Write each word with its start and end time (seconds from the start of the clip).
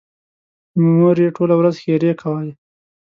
مور 0.83 1.15
یې 1.23 1.29
ټوله 1.35 1.55
ورځ 1.57 1.75
ښېرې 1.83 2.11
کوي. 2.21 2.51